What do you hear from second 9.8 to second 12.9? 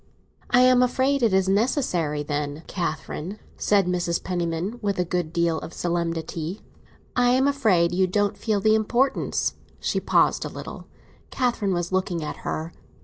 paused a little; Catherine was looking at her.